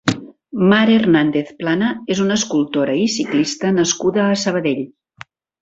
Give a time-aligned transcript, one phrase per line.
[0.71, 4.83] Mar Hernandez Plana és una escultora i ciclista nascuda a Sabadell.